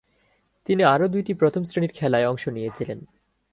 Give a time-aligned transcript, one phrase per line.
[0.65, 2.99] তিনি আরও দুইটি প্রথম-শ্রেণীর খেলায় অংশ নিয়েছিলেন।